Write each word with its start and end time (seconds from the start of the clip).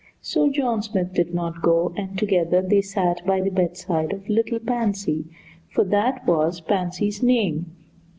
So 0.19 0.49
John 0.49 0.81
Smith 0.81 1.13
did 1.13 1.31
not 1.31 1.61
go, 1.61 1.93
and 1.95 2.17
together 2.17 2.63
they 2.63 2.81
sat 2.81 3.23
by 3.23 3.39
the 3.39 3.51
bedside 3.51 4.11
of 4.13 4.27
little 4.27 4.57
Pansy 4.57 5.27
(for 5.69 5.83
that 5.83 6.25
was 6.25 6.59
Pansy's 6.59 7.21
name). 7.21 7.75